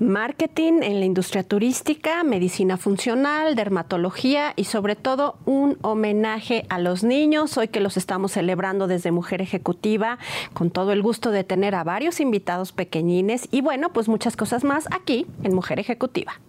[0.00, 7.02] marketing en la industria turística, medicina funcional, dermatología y sobre todo un homenaje a los
[7.02, 7.56] niños.
[7.56, 10.18] Hoy que los estamos celebrando desde Mujer Ejecutiva,
[10.52, 14.64] con todo el gusto de tener a varios invitados pequeñines y bueno, pues muchas cosas
[14.64, 16.40] más aquí en Mujer Ejecutiva.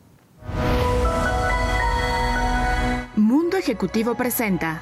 [3.15, 4.81] Mundo Ejecutivo presenta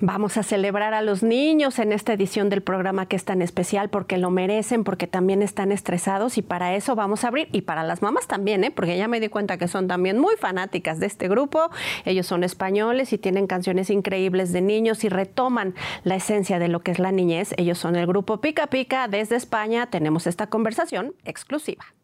[0.00, 3.88] Vamos a celebrar a los niños en esta edición del programa que es tan especial
[3.88, 7.82] porque lo merecen, porque también están estresados y para eso vamos a abrir y para
[7.82, 8.70] las mamás también, ¿eh?
[8.70, 11.70] porque ya me di cuenta que son también muy fanáticas de este grupo.
[12.04, 16.80] Ellos son españoles y tienen canciones increíbles de niños y retoman la esencia de lo
[16.80, 17.54] que es la niñez.
[17.56, 19.86] Ellos son el grupo Pica Pica desde España.
[19.86, 21.95] Tenemos esta conversación exclusiva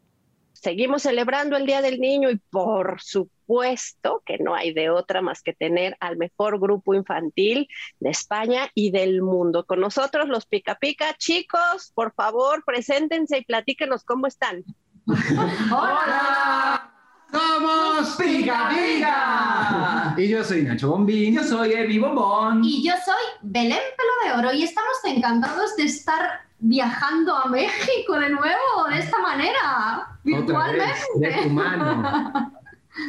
[0.62, 5.42] seguimos celebrando el Día del Niño y por supuesto que no hay de otra más
[5.42, 9.66] que tener al mejor grupo infantil de España y del mundo.
[9.66, 11.14] Con nosotros los Pica Pica.
[11.18, 14.62] Chicos, por favor, preséntense y platíquenos cómo están.
[15.06, 16.88] ¡Hola!
[17.32, 20.14] ¡Somos Pica Pica!
[20.16, 21.34] Y yo soy Nacho Bombín.
[21.34, 22.62] Yo soy Evi Bombón.
[22.62, 28.16] Y yo soy Belén Pelo de Oro y estamos encantados de estar viajando a México
[28.20, 31.00] de nuevo de esta manera, virtualmente.
[31.16, 32.52] de tu mano.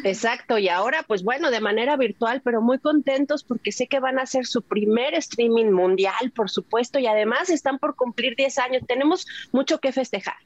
[0.03, 4.17] Exacto, y ahora pues bueno, de manera virtual, pero muy contentos porque sé que van
[4.17, 8.83] a hacer su primer streaming mundial, por supuesto, y además están por cumplir 10 años.
[8.87, 10.37] Tenemos mucho que festejar.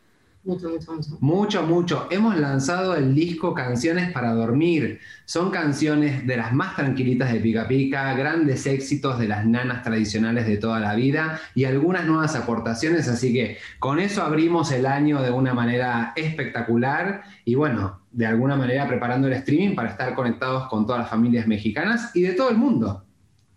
[0.48, 1.17] Mucho, mucho, mucho.
[1.20, 2.08] Mucho, mucho.
[2.09, 5.02] Hemos lanzado el disco Canciones para Dormir.
[5.26, 10.48] Son canciones de las más tranquilitas de Pica Pica, grandes éxitos de las nanas tradicionales
[10.48, 13.09] de toda la vida y algunas nuevas aportaciones.
[13.09, 18.56] Así que con eso abrimos el año de una manera espectacular y bueno, de alguna
[18.56, 22.52] manera preparando el streaming para estar conectados con todas las familias mexicanas y de todo
[22.52, 23.04] el mundo.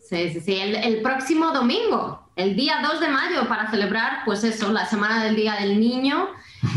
[0.01, 0.55] Sí, sí, sí.
[0.57, 5.23] El, el próximo domingo, el día 2 de mayo, para celebrar, pues eso, la semana
[5.23, 6.31] del Día del Niño.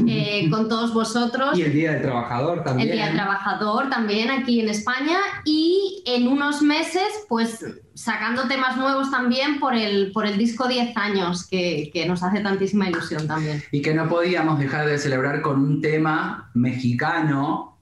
[0.08, 1.58] Eh, con todos vosotros.
[1.58, 2.90] Y el Día del Trabajador también.
[2.90, 8.78] El Día del Trabajador también aquí en España y en unos meses pues sacando temas
[8.78, 13.28] nuevos también por el, por el disco 10 años que, que nos hace tantísima ilusión
[13.28, 13.64] también.
[13.72, 17.74] Y que no podíamos dejar de celebrar con un tema mexicano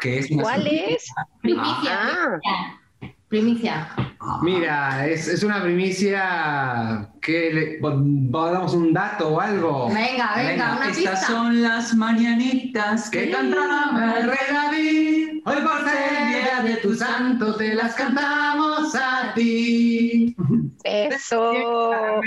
[0.00, 1.06] que es ¿Cuál es?
[1.40, 2.40] Primicia.
[2.44, 2.78] Ah.
[3.28, 3.88] Primicia.
[4.42, 9.88] Mira, es, es una primicia que le damos un dato o algo.
[9.88, 11.26] Venga, venga, una estas pista.
[11.26, 14.75] son las mañanitas que cantaba el rey David.
[15.48, 20.34] Hoy por ser el día de tu santo te las cantamos a ti.
[20.82, 21.52] Eso.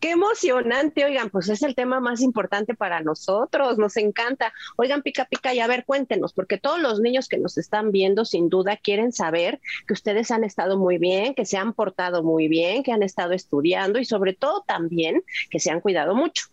[0.00, 4.52] Qué emocionante, oigan, pues es el tema más importante para nosotros, nos encanta.
[4.76, 8.24] Oigan, pica pica, y a ver, cuéntenos, porque todos los niños que nos están viendo
[8.24, 12.46] sin duda quieren saber que ustedes han estado muy bien, que se han portado muy
[12.46, 16.51] bien, que han estado estudiando y sobre todo también que se han cuidado mucho.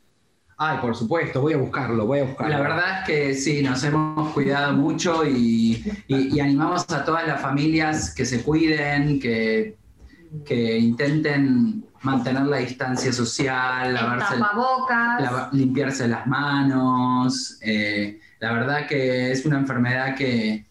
[0.61, 2.53] Ay, por supuesto, voy a buscarlo, voy a buscarlo.
[2.53, 7.25] La verdad es que sí, nos hemos cuidado mucho y, y- y animamos a todas
[7.25, 9.77] las familias que se cuiden, que,
[10.45, 15.21] que intenten mantener la distancia social, lavarse el- tapabocas.
[15.21, 17.57] lava- limpiarse las manos.
[17.61, 20.65] eh, la verdad que es una enfermedad que,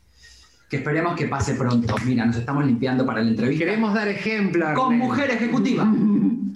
[0.68, 1.94] que esperemos que pase pronto.
[2.04, 3.64] Mira, nos estamos limpiando para la entrevista.
[3.64, 4.66] Queremos dar ejemplo.
[4.74, 5.86] con mujer ejecutiva.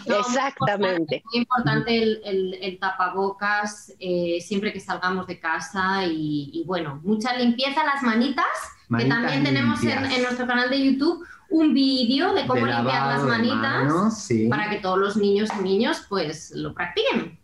[0.06, 1.22] No, Exactamente.
[1.32, 6.98] Muy importante el, el- el tapabocas eh, siempre que salgamos de casa y, y bueno,
[7.04, 8.44] mucha limpieza, las manitas,
[8.88, 13.06] Manitas que también tenemos en, nuestro canal de YouTube un vídeo de cómo De limpiar
[13.06, 14.48] las lavado manitas manos, sí.
[14.48, 17.38] para que todos los niños y niños pues lo practiquen.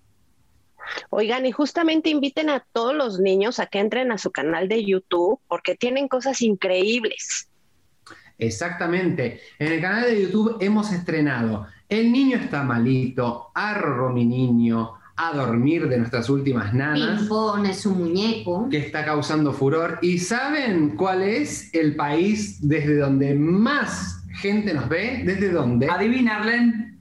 [1.10, 4.84] Oigan, y justamente inviten a todos los niños a que entren a su canal de
[4.84, 7.48] YouTube porque tienen cosas increíbles.
[8.38, 9.40] Exactamente.
[9.58, 15.32] En el canal de YouTube hemos estrenado El niño está malito, Arro mi niño, A
[15.32, 18.68] dormir de nuestras últimas nanas, Pimpón es un muñeco.
[18.70, 19.98] que está causando furor.
[20.02, 25.22] ¿Y saben cuál es el país desde donde más gente nos ve?
[25.24, 25.88] ¿Desde dónde?
[25.90, 26.68] Adivina, Arlen.
[26.68, 26.97] Mm,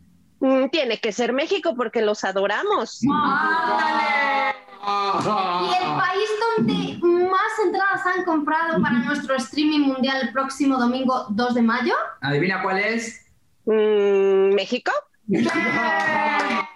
[0.72, 3.01] tiene que ser México porque los adoramos.
[3.12, 4.56] ¡Ándale!
[4.88, 11.25] Y el país donde más entradas han comprado para nuestro streaming mundial el próximo domingo
[11.30, 11.94] 2 de mayo.
[12.22, 13.25] Adivina cuál es.
[13.66, 14.92] Mm, ¿México?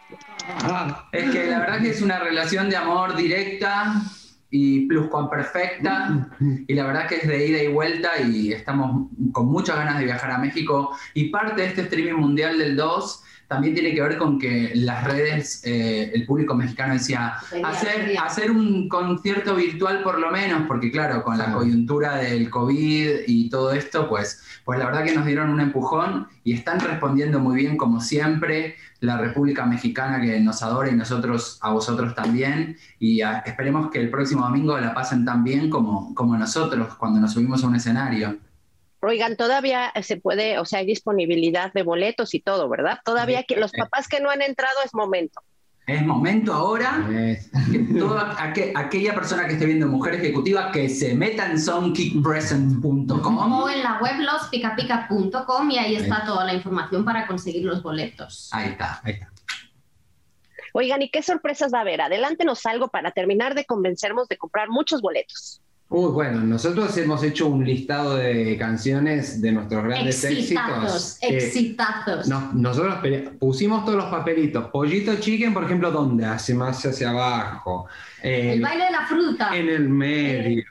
[1.11, 4.01] Es que la verdad que es una relación de amor directa
[4.49, 6.29] y pluscuamperfecta
[6.67, 10.05] y la verdad que es de ida y vuelta y estamos con muchas ganas de
[10.05, 14.17] viajar a México y parte de este streaming mundial del 2 también tiene que ver
[14.17, 17.33] con que las redes, eh, el público mexicano decía,
[17.65, 23.09] hacer, hacer un concierto virtual por lo menos, porque claro, con la coyuntura del COVID
[23.27, 27.41] y todo esto, pues, pues la verdad que nos dieron un empujón y están respondiendo
[27.41, 32.77] muy bien como siempre la República Mexicana que nos adora y nosotros a vosotros también.
[32.99, 37.33] Y esperemos que el próximo domingo la pasen tan bien como, como nosotros cuando nos
[37.33, 38.37] subimos a un escenario.
[39.03, 42.99] Oigan, todavía se puede, o sea, hay disponibilidad de boletos y todo, ¿verdad?
[43.03, 45.41] Todavía que los papás que no han entrado es momento.
[45.87, 47.07] Es momento ahora
[47.71, 53.69] que toda aquella persona que esté viendo Mujer Ejecutiva que se meta en soundkickpresent.com o
[53.69, 58.49] en la web lospicapica.com y ahí está toda la información para conseguir los boletos.
[58.53, 59.31] Ahí está, ahí está.
[60.73, 62.01] Oigan, ¿y qué sorpresas va a haber?
[62.01, 65.60] Adelántenos algo para terminar de convencernos de comprar muchos boletos.
[65.93, 71.17] Uy, bueno, nosotros hemos hecho un listado de canciones de nuestros grandes éxitos.
[71.19, 72.95] Exitazos, nosotros
[73.37, 74.69] pusimos todos los papelitos.
[74.69, 76.25] Pollito Chicken, por ejemplo, ¿dónde?
[76.25, 77.87] Hace más hacia abajo.
[78.23, 79.49] el baile de la fruta.
[79.53, 80.63] En el medio.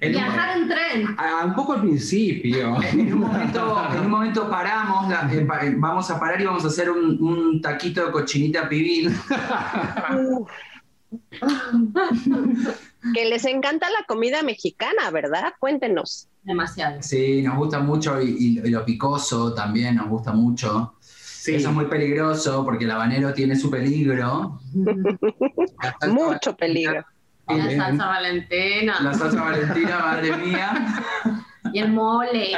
[0.00, 1.16] viajar en tren.
[1.44, 2.80] un poco al principio.
[2.92, 7.60] en, un momento, paramos, eh, eh, vamos a parar y vamos a hacer un, un
[7.60, 9.12] taquito de cochinita pibil.
[13.14, 15.54] que les encanta la comida mexicana, ¿verdad?
[15.58, 16.28] Cuéntenos.
[16.42, 17.02] Demasiado.
[17.02, 20.94] Sí, nos gusta mucho y, lo picoso también nos gusta mucho.
[21.00, 21.54] Sí.
[21.56, 24.60] Eso es muy peligroso porque el habanero tiene su peligro.
[26.08, 27.04] Mucho peligro.
[27.48, 29.00] La salsa valentina.
[29.00, 31.04] La salsa valentina, madre mía.
[31.72, 32.52] Y el mole.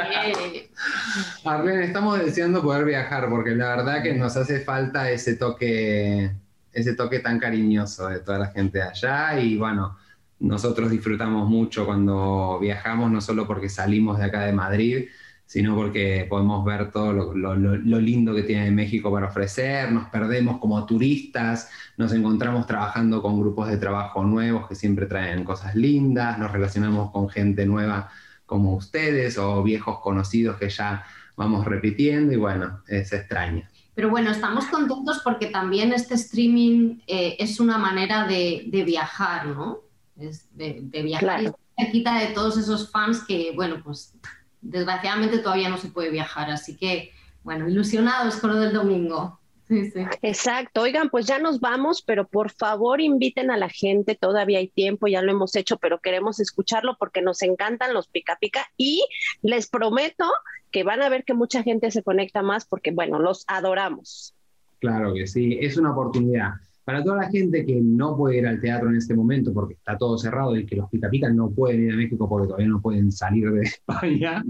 [1.43, 6.31] Arlene, estamos deseando poder viajar porque la verdad que nos hace falta ese toque,
[6.75, 9.97] ese toque tan cariñoso de toda la gente allá y bueno,
[10.39, 15.05] nosotros disfrutamos mucho cuando viajamos, no solo porque salimos de acá de Madrid,
[15.45, 17.55] sino porque podemos ver todo lo,
[17.99, 23.69] lindo que tiene México para ofrecer, nos perdemos como turistas, nos encontramos trabajando con grupos
[23.69, 28.09] de trabajo nuevos que siempre traen cosas lindas, nos relacionamos con gente nueva
[28.45, 31.05] como ustedes o viejos conocidos que ya
[31.37, 33.69] vamos repitiendo y bueno, es extraña.
[33.95, 39.47] Pero bueno, estamos contentos porque también este streaming eh, es una manera de, de viajar,
[39.47, 39.85] ¿no?
[40.17, 44.13] es de, viajar y se quita de todos esos fans que, bueno, pues
[44.61, 46.49] desgraciadamente todavía no se puede viajar.
[46.49, 47.11] Así que,
[47.43, 49.39] bueno, ilusionados con lo del domingo.
[49.67, 49.99] Sí, sí.
[50.21, 50.81] Exacto.
[50.81, 55.07] Oigan, pues ya nos vamos, pero por favor inviten a la gente, todavía hay tiempo,
[55.07, 59.03] ya lo hemos hecho, pero queremos escucharlo porque nos encantan los pica pica y
[59.41, 60.25] les prometo
[60.71, 64.35] que van a ver que mucha gente se conecta más porque, bueno, los adoramos.
[64.79, 66.51] Claro que sí, es una oportunidad.
[66.85, 69.97] Para toda la gente que no puede ir al teatro en este momento porque está
[69.97, 73.11] todo cerrado y que los pica no pueden ir a México porque todavía no pueden
[73.11, 74.43] salir de España,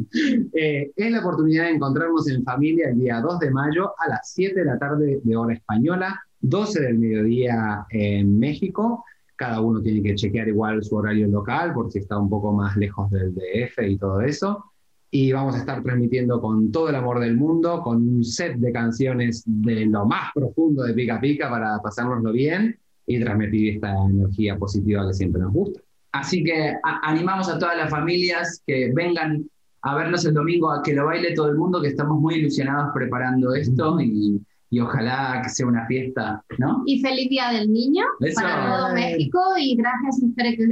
[0.53, 4.31] eh, es la oportunidad de encontrarnos en familia el día 2 de mayo a las
[4.33, 9.05] 7 de la tarde de hora española, 12 del mediodía en México.
[9.37, 12.75] Cada uno tiene que chequear igual su horario local por si está un poco más
[12.75, 14.74] lejos del DF y todo eso
[15.11, 18.71] y vamos a estar transmitiendo con todo el amor del mundo, con un set de
[18.71, 24.57] canciones de lo más profundo de Pica Pica para pasárnoslo bien y transmitir esta energía
[24.57, 25.81] positiva que siempre nos gusta.
[26.11, 29.49] Así que animamos a todas las familias que vengan
[29.81, 32.91] a vernos el domingo, a que lo baile todo el mundo, que estamos muy ilusionados
[32.93, 34.41] preparando esto y
[34.75, 36.83] y ojalá que sea una fiesta, ¿no?
[36.85, 38.03] Y feliz Día del Niño
[38.35, 40.21] para todo México y gracias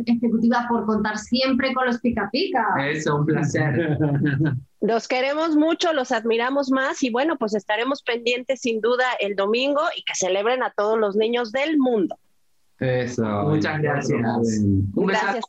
[0.06, 2.66] Ejecutiva por contar siempre con los Pica Pica.
[2.86, 3.98] Eso, un placer.
[4.82, 9.80] Los queremos mucho, los admiramos más y bueno, pues estaremos pendientes sin duda el domingo
[9.96, 12.18] y que celebren a todos los niños del mundo.
[12.80, 13.24] Eso.
[13.24, 14.20] Muchas gracias.
[14.96, 15.46] Un gracias,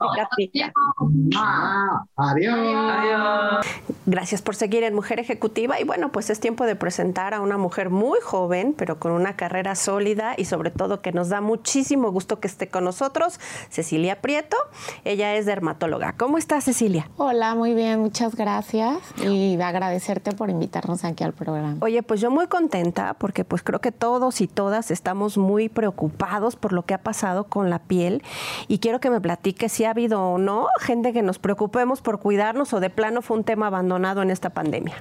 [1.36, 2.54] ah, adiós.
[2.54, 3.66] Adiós.
[4.06, 7.56] Gracias por seguir en Mujer Ejecutiva y bueno, pues es tiempo de presentar a una
[7.56, 12.12] mujer muy joven, pero con una carrera sólida y sobre todo que nos da muchísimo
[12.12, 13.40] gusto que esté con nosotros,
[13.70, 14.58] Cecilia Prieto.
[15.04, 16.16] Ella es dermatóloga.
[16.16, 17.08] ¿Cómo estás, Cecilia?
[17.16, 21.78] Hola, muy bien, muchas gracias y agradecerte por invitarnos aquí al programa.
[21.80, 26.56] Oye, pues yo muy contenta porque pues creo que todos y todas estamos muy preocupados
[26.56, 27.13] por lo que ha pasado
[27.48, 28.22] con la piel
[28.68, 32.20] y quiero que me platiques si ha habido o no gente que nos preocupemos por
[32.20, 34.94] cuidarnos o de plano fue un tema abandonado en esta pandemia?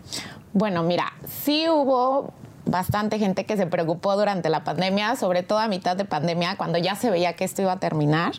[0.53, 2.32] Bueno, mira, sí hubo
[2.65, 6.77] bastante gente que se preocupó durante la pandemia, sobre todo a mitad de pandemia, cuando
[6.77, 8.34] ya se veía que esto iba a terminar.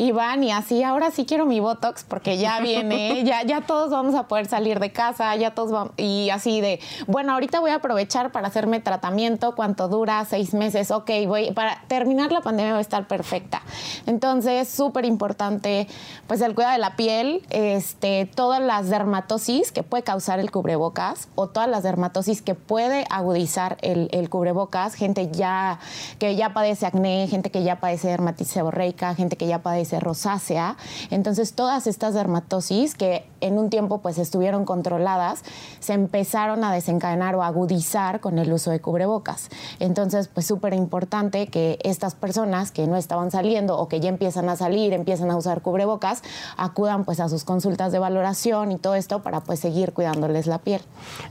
[0.00, 3.90] Y van y así, ahora sí quiero mi Botox porque ya viene, ya, ya todos
[3.90, 7.70] vamos a poder salir de casa, ya todos vamos, y así de, bueno, ahorita voy
[7.70, 10.24] a aprovechar para hacerme tratamiento, ¿cuánto dura?
[10.24, 13.60] Seis meses, ok, voy, para terminar la pandemia voy a estar perfecta.
[14.06, 15.86] Entonces, súper importante,
[16.26, 21.28] pues el cuidado de la piel, este, todas las dermatosis que puede causar el cubrebocas
[21.34, 25.78] o todas las dermatosis que puede agudizar el, el cubrebocas, gente ya
[26.18, 30.76] que ya padece acné, gente que ya padece dermatitis seborreica, gente que ya padece rosácea.
[31.10, 35.42] Entonces, todas estas dermatosis que en un tiempo pues estuvieron controladas,
[35.80, 39.48] se empezaron a desencadenar o agudizar con el uso de cubrebocas.
[39.78, 44.48] Entonces, pues súper importante que estas personas que no estaban saliendo o que ya empiezan
[44.48, 46.22] a salir, empiezan a usar cubrebocas,
[46.56, 50.58] acudan pues a sus consultas de valoración y todo esto para pues seguir cuidándoles la
[50.58, 50.82] piel.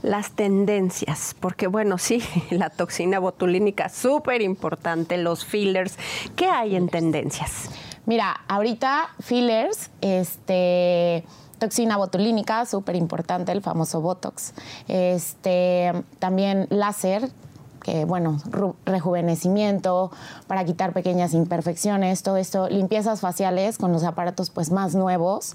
[0.02, 5.96] Las tendencias, porque bueno, sí, la toxina botulínica súper importante, los fillers,
[6.36, 7.70] ¿qué hay en tendencias?
[8.10, 11.24] Mira, ahorita fillers, este
[11.60, 14.52] toxina botulínica, súper importante, el famoso Botox.
[14.88, 17.30] Este, también láser,
[17.84, 18.38] que bueno,
[18.84, 20.10] rejuvenecimiento,
[20.48, 25.54] para quitar pequeñas imperfecciones, todo esto, limpiezas faciales con los aparatos pues más nuevos,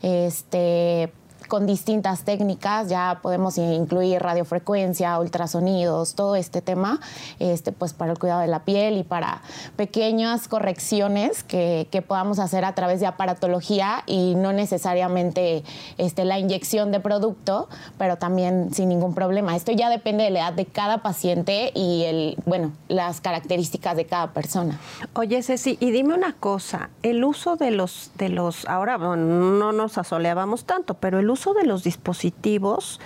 [0.00, 1.12] este,
[1.48, 7.00] con distintas técnicas, ya podemos incluir radiofrecuencia, ultrasonidos, todo este tema,
[7.38, 9.42] este, pues para el cuidado de la piel y para
[9.76, 15.62] pequeñas correcciones que, que podamos hacer a través de aparatología y no necesariamente
[15.98, 19.56] este, la inyección de producto, pero también sin ningún problema.
[19.56, 24.06] Esto ya depende de la edad de cada paciente y el, bueno, las características de
[24.06, 24.78] cada persona.
[25.14, 29.98] Oye, Ceci, y dime una cosa, el uso de los, de los, ahora no nos
[29.98, 32.98] asoleábamos tanto, pero el uso uso de los dispositivos,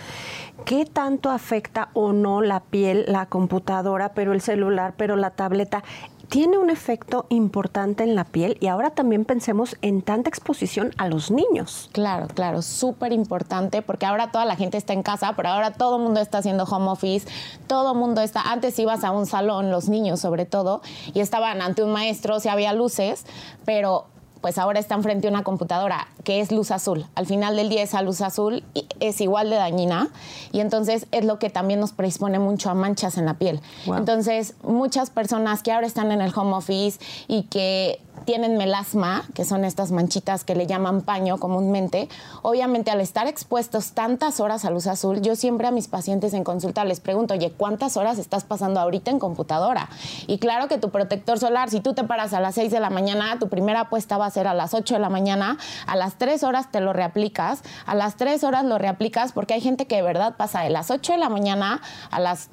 [0.64, 5.82] ¿qué tanto afecta o no la piel, la computadora, pero el celular, pero la tableta?
[6.28, 11.08] tiene un efecto importante en la piel y ahora también pensemos en tanta exposición a
[11.08, 11.90] los niños.
[11.90, 15.96] Claro, claro, súper importante porque ahora toda la gente está en casa, pero ahora todo
[15.96, 17.26] el mundo está haciendo home office,
[17.66, 20.82] todo el mundo está, antes ibas a un salón, los niños sobre todo,
[21.12, 23.26] y estaban ante un maestro, si había luces,
[23.64, 24.06] pero
[24.40, 27.06] pues ahora están frente a una computadora que es luz azul.
[27.14, 28.62] Al final del día esa luz azul
[29.00, 30.08] es igual de dañina
[30.52, 33.60] y entonces es lo que también nos predispone mucho a manchas en la piel.
[33.86, 36.98] Entonces, muchas personas que ahora están en el home office
[37.28, 42.08] y que tienen melasma, que son estas manchitas que le llaman paño comúnmente,
[42.42, 46.44] obviamente al estar expuestos tantas horas a luz azul, yo siempre a mis pacientes en
[46.44, 49.88] consulta les pregunto, oye, ¿cuántas horas estás pasando ahorita en computadora?
[50.26, 52.90] Y claro que tu protector solar, si tú te paras a las 6 de la
[52.90, 56.09] mañana, tu primera apuesta va a ser a las 8 de la mañana, a las
[56.16, 59.96] 3 horas te lo reaplicas, a las 3 horas lo reaplicas porque hay gente que
[59.96, 62.50] de verdad pasa de las 8 de la mañana a las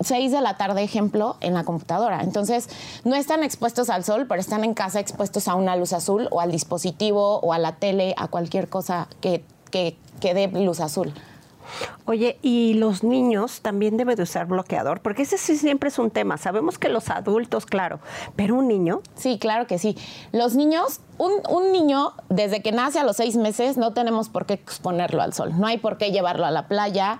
[0.00, 2.22] 6 de la tarde, ejemplo, en la computadora.
[2.22, 2.68] Entonces,
[3.04, 6.40] no están expuestos al sol, pero están en casa expuestos a una luz azul o
[6.40, 11.12] al dispositivo o a la tele, a cualquier cosa que, que, dé luz azul.
[12.04, 16.10] Oye, y los niños también deben de usar bloqueador, porque ese sí siempre es un
[16.10, 16.36] tema.
[16.36, 18.00] Sabemos que los adultos, claro,
[18.36, 19.00] pero un niño.
[19.14, 19.96] Sí, claro que sí.
[20.32, 24.46] Los niños, un, un, niño, desde que nace a los seis meses, no tenemos por
[24.46, 25.52] qué exponerlo al sol.
[25.58, 27.18] No hay por qué llevarlo a la playa,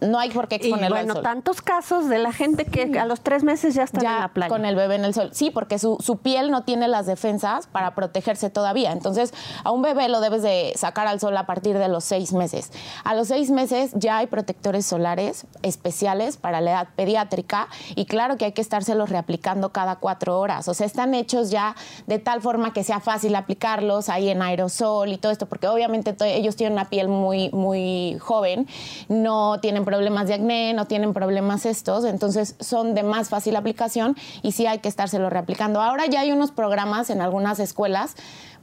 [0.00, 3.20] no hay por qué exponerlo y bueno, tantos casos de la gente que a los
[3.20, 4.48] tres meses ya está en la playa.
[4.48, 5.30] con el bebé en el sol.
[5.32, 8.92] Sí, porque su, su, piel no tiene las defensas para protegerse todavía.
[8.92, 9.32] Entonces,
[9.64, 12.72] a un bebé lo debes de sacar al sol a partir de los seis meses.
[13.04, 18.36] A los seis meses ya hay protectores solares especiales para la edad pediátrica y claro
[18.36, 20.68] que hay que estárselos reaplicando cada cuatro horas.
[20.68, 21.76] O sea, están hechos ya
[22.06, 26.14] de tal forma que sea fácil aplicarlos ahí en aerosol y todo esto, porque obviamente
[26.20, 28.66] ellos tienen una piel muy, muy joven,
[29.08, 34.16] no tienen problemas de acné, no tienen problemas estos, entonces son de más fácil aplicación
[34.42, 35.80] y sí hay que estárselo reaplicando.
[35.80, 38.16] Ahora ya hay unos programas en algunas escuelas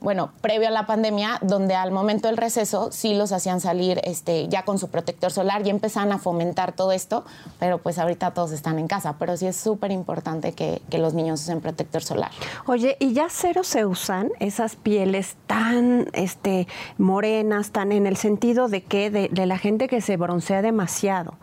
[0.03, 4.49] bueno, previo a la pandemia, donde al momento del receso sí los hacían salir este,
[4.49, 7.23] ya con su protector solar y empezaban a fomentar todo esto,
[7.57, 11.41] pero pues ahorita todos están en casa, pero sí es súper importante que, los niños
[11.41, 12.31] usen protector solar.
[12.65, 16.67] Oye, ¿y ya cero se usan esas pieles tan este,
[16.97, 21.33] morenas, tan en el sentido de que de, de la gente que se broncea demasiado?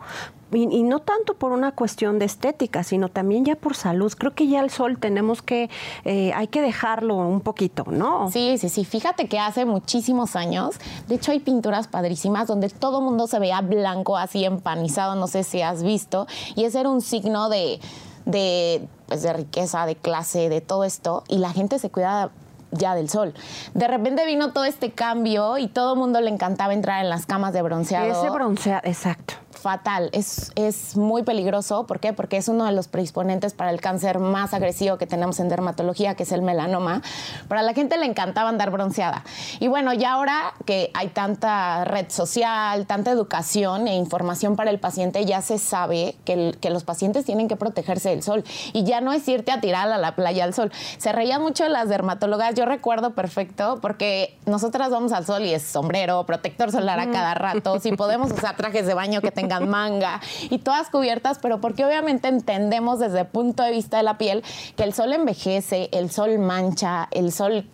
[0.53, 4.11] Y, no tanto por una cuestión de estética, sino también ya por salud.
[4.17, 5.69] Creo que ya el sol tenemos que,
[6.05, 8.29] eh, hay que dejarlo un poquito, ¿no?
[8.31, 8.85] Sí, sí, sí.
[8.85, 10.75] Fíjate que hace muchísimos años,
[11.07, 15.27] de hecho hay pinturas padrísimas donde todo el mundo se veía blanco, así empanizado, no
[15.27, 17.79] sé si has visto, y ese era un signo de,
[18.25, 22.31] de, pues, de riqueza, de clase, de todo esto, y la gente se cuida
[22.71, 23.33] ya del sol.
[23.73, 27.25] De repente vino todo este cambio y todo el mundo le encantaba entrar en las
[27.25, 28.11] camas de bronceado.
[28.11, 31.85] Ese bronceado, exacto fatal, es, es muy peligroso.
[31.87, 32.13] ¿Por qué?
[32.13, 36.15] Porque es uno de los predisponentes para el cáncer más agresivo que tenemos en dermatología,
[36.15, 37.01] que es el melanoma.
[37.47, 39.23] Para la gente le encantaba andar bronceada.
[39.59, 44.79] Y bueno, ya ahora que hay tanta red social, tanta educación e información para el
[44.79, 48.43] paciente, ya se sabe que, que los pacientes tienen que protegerse del sol.
[48.73, 50.71] Y ya no es irte a tirar a la playa al sol.
[50.97, 55.53] Se reía mucho de las dermatólogas, yo recuerdo perfecto, porque nosotras vamos al sol y
[55.53, 59.50] es sombrero, protector solar a cada rato, si podemos usar trajes de baño que tengan
[59.59, 64.17] manga y todas cubiertas, pero porque obviamente entendemos desde el punto de vista de la
[64.17, 64.43] piel
[64.75, 67.67] que el sol envejece, el sol mancha, el sol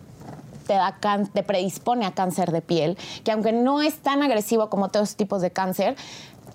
[0.66, 0.96] te, da
[1.32, 5.40] te predispone a cáncer de piel, que aunque no es tan agresivo como todos tipos
[5.40, 5.96] de cáncer,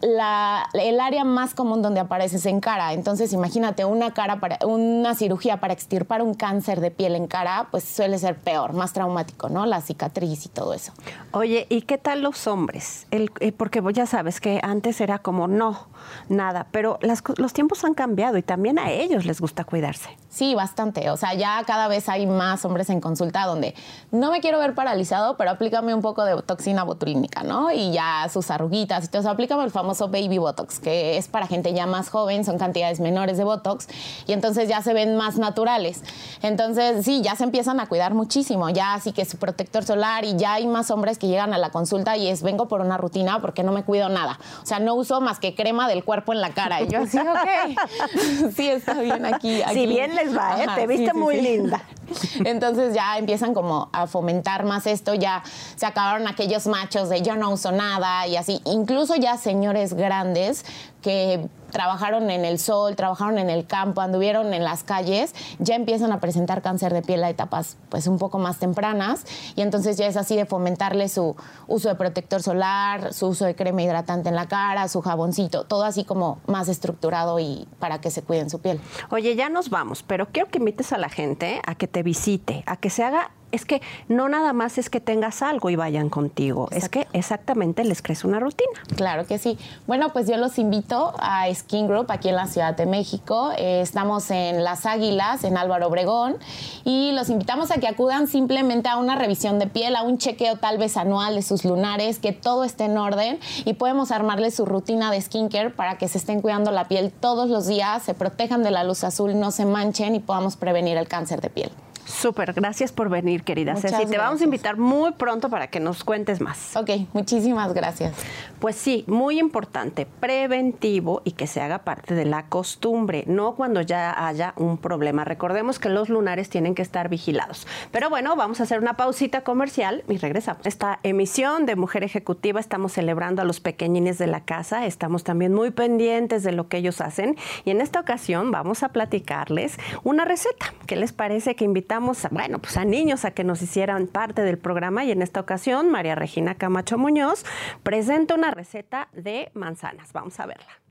[0.04, 2.94] la, el área más común donde aparece es en cara.
[2.94, 7.68] Entonces, imagínate una cara para una cirugía para extirpar un cáncer de piel en cara,
[7.72, 9.66] pues suele ser peor, más traumático, ¿no?
[9.66, 10.94] La cicatriz y todo eso.
[11.32, 13.08] Oye, ¿y qué tal los hombres?
[13.12, 13.54] El, eh,
[13.94, 15.88] ya sabes que antes era como no,
[16.30, 20.10] nada, pero las, los tiempos han cambiado y también a ellos les gusta cuidarse.
[20.34, 21.12] Sí, bastante.
[21.12, 23.76] O sea, ya cada vez hay más hombres en consulta donde
[24.10, 27.70] no me quiero ver paralizado, pero aplícame un poco de toxina botulínica, ¿no?
[27.72, 29.30] Y ya sus arruguitas y todo eso.
[29.30, 33.38] Aplícame el famoso baby botox, que es para gente ya más joven, son cantidades menores
[33.38, 33.88] de botox
[34.26, 36.02] y entonces ya se ven más naturales.
[36.42, 38.72] Entonces, sí, ya se empiezan a cuidar muchísimo.
[38.72, 41.70] Ya así que su protector solar y ya hay más hombres que llegan a la
[41.70, 44.40] consulta y es vengo por una rutina porque no me cuido nada.
[44.64, 46.82] O sea, no uso más que crema del cuerpo en la cara.
[46.82, 49.62] Y yo así, ok, sí, está bien aquí.
[49.62, 49.76] aquí.
[49.76, 50.68] Si bien les va, ¿eh?
[50.76, 51.82] te viste muy linda.
[52.46, 55.44] Entonces ya empiezan como a fomentar más esto, ya
[55.76, 60.66] se acabaron aquellos machos de yo no uso nada y así, incluso ya señores grandes
[61.02, 66.14] que trabajaron en el sol, trabajaron en el campo, anduvieron en las calles, ya empiezan
[66.14, 69.26] a presentar cáncer de piel a etapas pues un poco más tempranas
[69.56, 71.36] y entonces ya es así de fomentarle su
[71.68, 75.84] uso de protector solar, su uso de crema hidratante en la cara, su jaboncito, todo
[75.84, 78.80] así como más estructurado y para que se cuiden su piel.
[79.10, 82.64] Oye, ya nos vamos, pero quiero que invites a la gente a que te visite,
[82.66, 86.10] a que se haga es que no nada más es que tengas algo y vayan
[86.10, 88.72] contigo, es que exactamente les crees una rutina.
[88.96, 89.58] Claro que sí.
[89.86, 93.52] Bueno, pues yo los invito a Skin Group aquí en la Ciudad de México.
[93.58, 96.38] Eh, estamos en Las Águilas, en Álvaro Obregón,
[96.84, 100.58] y los invitamos a que acudan simplemente a una revisión de piel, a un chequeo
[100.58, 104.66] tal vez anual de sus lunares, que todo esté en orden y podemos armarles su
[104.66, 108.64] rutina de skincare para que se estén cuidando la piel todos los días, se protejan
[108.64, 111.72] de la luz azul, no se manchen y podamos prevenir el cáncer de piel.
[112.06, 114.06] Súper, gracias por venir, querida Ceci.
[114.06, 116.76] Te vamos a invitar muy pronto para que nos cuentes más.
[116.76, 118.14] Ok, muchísimas gracias.
[118.60, 123.82] Pues sí, muy importante, preventivo y que se haga parte de la costumbre, no cuando
[123.82, 125.24] ya haya un problema.
[125.24, 127.68] Recordemos que los lunares tienen que estar vigilados.
[127.92, 130.66] Pero bueno, vamos a hacer una pausita comercial y regresamos.
[130.66, 135.54] Esta emisión de Mujer Ejecutiva estamos celebrando a los pequeñines de la casa, estamos también
[135.54, 140.26] muy pendientes de lo que ellos hacen y en esta ocasión vamos a platicarles una
[140.26, 140.74] receta.
[140.86, 141.93] ¿Qué les parece que invitamos?
[142.32, 145.90] Bueno, pues a niños a que nos hicieran parte del programa y en esta ocasión
[145.92, 147.46] María Regina Camacho Muñoz
[147.84, 150.12] presenta una receta de manzanas.
[150.14, 150.84] Vamos a verla.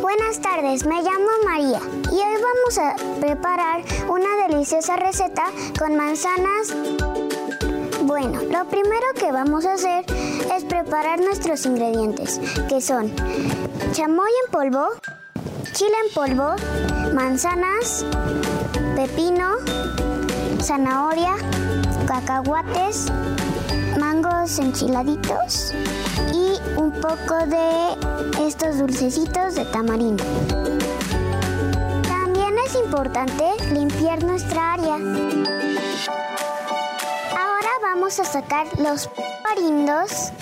[0.00, 1.80] Buenas tardes, me llamo María
[2.12, 5.44] y hoy vamos a preparar una deliciosa receta
[5.78, 6.74] con manzanas.
[8.02, 10.04] Bueno, lo primero que vamos a hacer
[10.54, 13.12] es preparar nuestros ingredientes, que son
[13.92, 14.88] chamoy en polvo,
[15.72, 16.54] chile en polvo,
[17.14, 18.04] manzanas,
[18.94, 19.56] pepino,
[20.62, 21.34] zanahoria,
[22.06, 23.06] cacahuates,
[23.98, 25.72] mangos enchiladitos
[26.32, 30.24] y un poco de estos dulcecitos de tamarindo.
[32.08, 34.96] También es importante limpiar nuestra área.
[37.30, 39.08] Ahora vamos a sacar los
[39.42, 40.32] parindos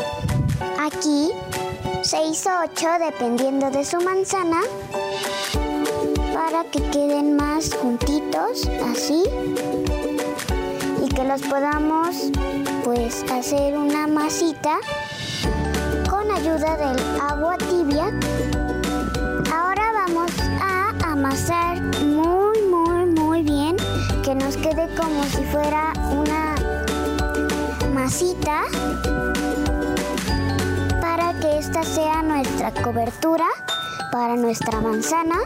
[0.81, 1.31] aquí
[2.05, 4.61] 6 o 8 dependiendo de su manzana
[6.35, 9.25] para que queden más juntitos así.
[11.03, 12.31] Y que los podamos
[12.85, 14.81] pues hacer una masita
[16.11, 18.13] con ayuda del agua tibia.
[19.51, 23.77] Ahora vamos a amasar muy muy muy bien
[24.23, 26.55] que nos quede como si fuera una
[27.95, 28.65] masita
[31.95, 33.47] sea nuestra cobertura
[34.13, 35.39] para nuestra manzana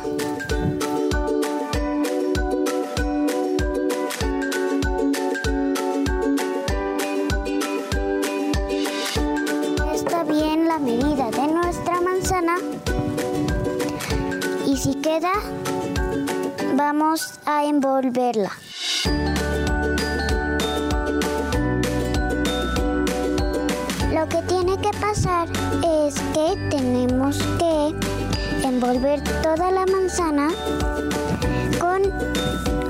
[10.80, 12.56] medida de nuestra manzana
[14.66, 15.32] y si queda
[16.74, 18.52] vamos a envolverla.
[24.14, 24.57] Lo que
[25.00, 25.48] pasar
[26.06, 27.94] es que tenemos que
[28.66, 30.48] envolver toda la manzana
[31.80, 32.02] con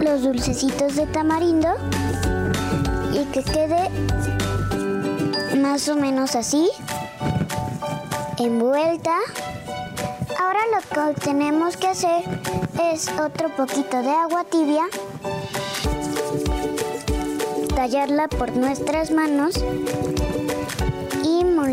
[0.01, 1.69] los dulcecitos de tamarindo
[3.13, 3.91] y que quede
[5.57, 6.69] más o menos así,
[8.39, 9.17] envuelta.
[10.41, 12.23] Ahora lo que tenemos que hacer
[12.93, 14.85] es otro poquito de agua tibia,
[17.75, 19.55] tallarla por nuestras manos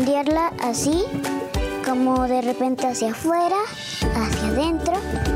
[0.06, 1.04] moldearla así,
[1.84, 3.56] como de repente hacia afuera,
[4.14, 4.92] hacia adentro,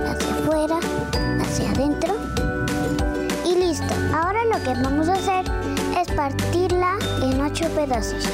[0.07, 0.79] hacia afuera,
[1.41, 2.15] hacia adentro.
[3.45, 3.93] Y listo.
[4.15, 5.45] Ahora lo que vamos a hacer
[6.01, 8.25] es partirla en ocho pedazos.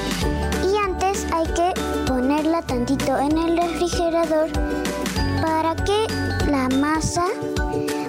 [0.71, 1.73] Y antes hay que
[2.07, 4.51] ponerla tantito en el refrigerador
[5.41, 6.07] para que
[6.51, 7.25] la masa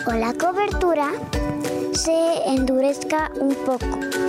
[0.06, 1.14] o la cobertura
[1.94, 4.27] se endurezca un poco.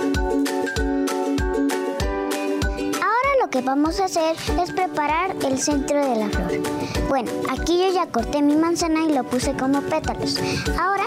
[3.49, 6.61] Lo que vamos a hacer es preparar el centro de la flor.
[7.07, 10.37] Bueno, aquí yo ya corté mi manzana y lo puse como pétalos.
[10.79, 11.05] Ahora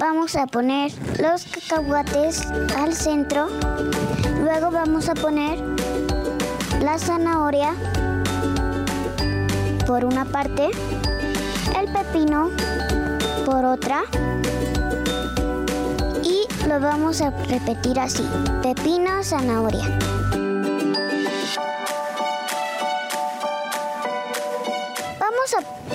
[0.00, 2.46] vamos a poner los cacahuates
[2.78, 3.48] al centro.
[4.42, 5.58] Luego vamos a poner
[6.80, 7.74] la zanahoria
[9.86, 10.70] por una parte,
[11.78, 12.50] el pepino
[13.44, 14.04] por otra
[16.22, 18.26] y lo vamos a repetir así,
[18.62, 19.98] pepino, zanahoria.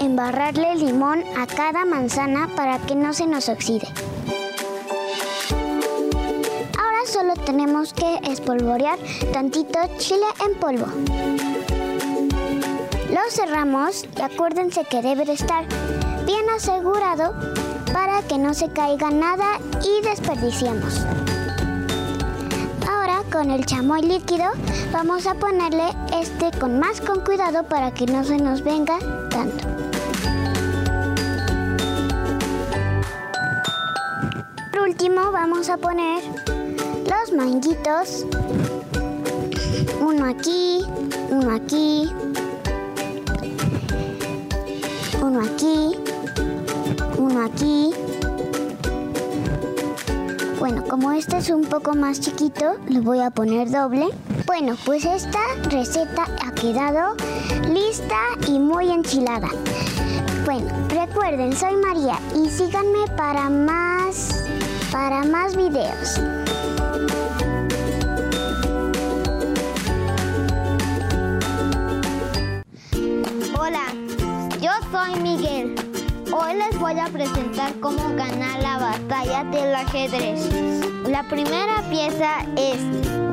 [0.06, 3.88] Embarrarle limón a cada manzana para que no se nos oxide.
[6.78, 9.00] Ahora solo tenemos que espolvorear
[9.32, 10.88] tantito chile en polvo.
[13.10, 15.66] Lo cerramos y acuérdense que debe de estar
[16.26, 17.34] bien asegurado
[17.94, 21.06] para que no se caiga nada y desperdiciemos.
[22.90, 24.46] Ahora con el chamoy líquido
[24.92, 28.98] vamos a ponerle este con más con cuidado para que no se nos venga
[29.30, 29.93] tanto.
[34.74, 36.24] Por último vamos a poner
[37.06, 38.26] los manguitos.
[40.02, 40.84] Uno aquí,
[41.30, 42.10] uno aquí,
[45.22, 45.96] uno aquí,
[47.20, 47.92] uno aquí.
[50.58, 54.08] Bueno, como este es un poco más chiquito, lo voy a poner doble.
[54.48, 57.16] Bueno, pues esta receta ha quedado
[57.72, 59.50] lista y muy enchilada.
[60.46, 63.93] Bueno, recuerden, soy María y síganme para más,
[64.94, 66.22] para más videos.
[73.58, 73.88] Hola,
[74.62, 75.74] yo soy Miguel.
[76.32, 80.48] Hoy les voy a presentar cómo ganar la batalla del ajedrez.
[81.08, 82.78] La primera pieza es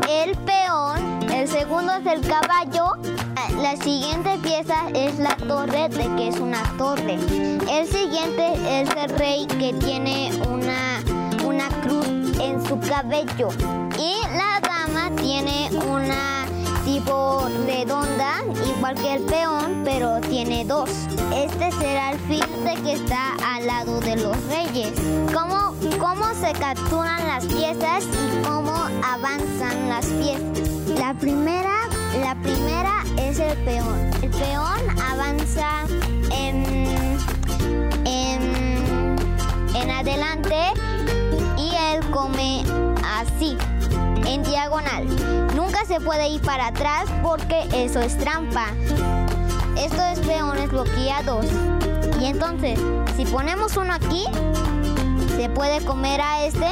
[0.08, 2.96] el peón, el segundo es el caballo,
[3.60, 7.18] la siguiente pieza es la torre, de que es una torre.
[7.70, 10.69] El siguiente es el rey que tiene una,
[12.88, 13.48] cabello.
[13.98, 16.46] Y la dama tiene una
[16.84, 20.90] tipo redonda, igual que el peón, pero tiene dos.
[21.34, 24.92] Este será el filete que está al lado de los reyes.
[25.32, 28.72] ¿Cómo, cómo se capturan las piezas y cómo
[29.04, 30.98] avanzan las piezas?
[30.98, 31.88] La primera,
[32.20, 34.10] la primera es el peón.
[34.22, 34.80] El peón
[35.12, 35.84] avanza
[36.32, 36.64] en,
[38.04, 39.16] en,
[39.74, 40.56] en adelante
[42.10, 42.62] come
[43.04, 43.56] así
[44.26, 45.06] en diagonal.
[45.54, 48.66] Nunca se puede ir para atrás porque eso es trampa.
[49.76, 51.46] Esto es peones bloqueados.
[52.20, 52.78] Y entonces,
[53.16, 54.24] si ponemos uno aquí,
[55.36, 56.66] se puede comer a este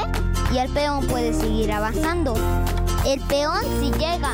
[0.52, 2.34] y el peón puede seguir avanzando.
[3.06, 4.30] El peón si llega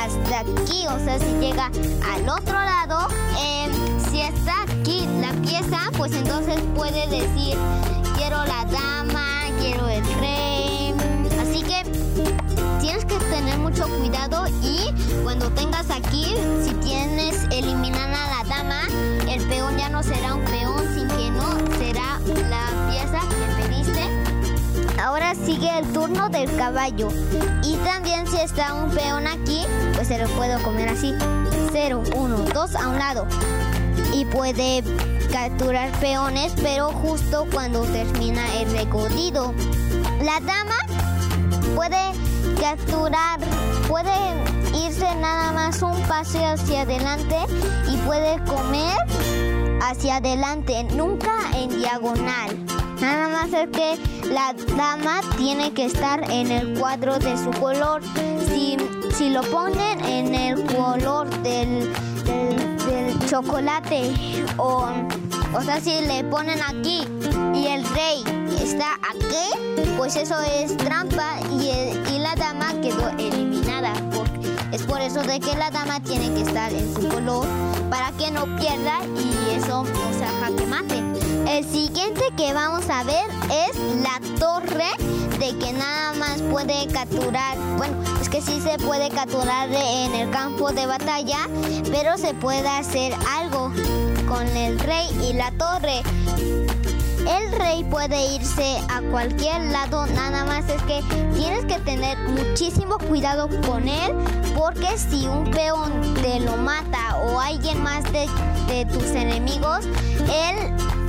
[0.00, 1.66] hasta aquí, o sea, si llega
[2.12, 3.08] al otro lado,
[3.40, 3.68] eh,
[4.10, 7.56] si está aquí la pieza, pues entonces puede decir,
[8.16, 9.33] quiero la dama,
[9.64, 10.94] quiero el rey.
[11.40, 11.82] Así que
[12.80, 18.82] tienes que tener mucho cuidado y cuando tengas aquí, si tienes eliminar a la dama,
[19.28, 21.48] el peón ya no será un peón, sin que no
[21.78, 25.00] será la pieza que pediste.
[25.02, 27.08] Ahora sigue el turno del caballo.
[27.62, 31.14] Y también si está un peón aquí, pues se lo puedo comer así.
[31.72, 33.26] 0, 1, 2 a un lado.
[34.12, 34.82] Y puede
[35.34, 39.52] capturar peones, pero justo cuando termina el recorrido.
[40.22, 40.76] La dama
[41.74, 42.12] puede
[42.60, 43.40] capturar,
[43.88, 44.14] puede
[44.72, 47.36] irse nada más un paso hacia adelante
[47.92, 48.96] y puede comer
[49.82, 52.56] hacia adelante, nunca en diagonal.
[53.00, 53.98] Nada más es que
[54.30, 58.02] la dama tiene que estar en el cuadro de su color.
[58.48, 58.76] Si,
[59.12, 61.92] si lo ponen en el color del,
[62.24, 64.12] del, chocolate
[64.58, 64.86] o,
[65.54, 67.06] o sea, si le ponen aquí
[67.54, 68.24] y el rey
[68.60, 73.92] está aquí, pues eso es trampa y, la dama quedó eliminada.
[74.72, 77.46] es por eso de que la dama tiene que estar en su color
[77.90, 81.02] para que no pierda y eso no se haga que mate.
[81.46, 84.90] El siguiente que vamos a ver es la torre
[85.38, 90.30] de que nada más puede capturar, bueno, es que sí se puede capturar en el
[90.30, 91.46] campo de batalla,
[91.90, 93.70] pero se puede hacer algo
[94.26, 96.02] con el rey y la torre.
[97.18, 101.02] El rey puede irse a cualquier lado, nada más es que
[101.34, 104.12] tienes que tener muchísimo cuidado con él
[104.56, 108.28] porque si un peón te lo mata o alguien más de,
[108.68, 109.86] de tus enemigos,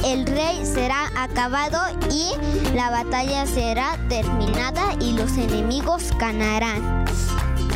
[0.06, 1.80] el rey será acabado
[2.12, 2.32] y
[2.76, 7.06] la batalla será terminada y los enemigos ganarán.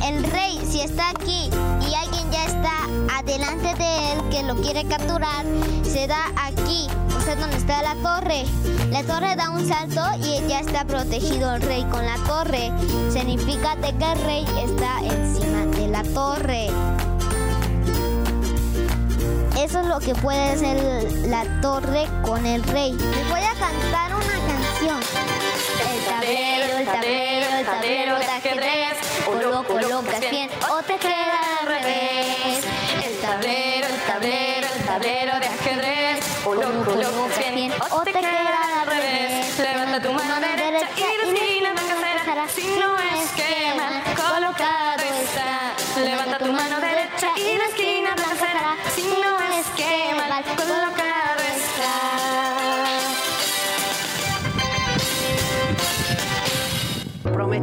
[0.10, 1.52] El rey, si está aquí
[1.88, 2.72] y alguien ya está
[3.16, 5.46] adelante de él que lo quiere capturar,
[5.84, 8.44] se da aquí, o sea, donde está la torre.
[8.90, 12.72] La torre da un salto y ya está protegido el rey con la torre.
[13.12, 16.70] Significa que el rey está encima de la torre.
[19.62, 22.94] Eso es lo que puede hacer la torre con el rey.
[22.94, 25.29] Les voy a cantar una canción.
[36.50, 36.50] Ajedrez.
[36.50, 39.60] O lo colocas bien o te queda al revés.
[39.60, 40.49] Levanta tu mano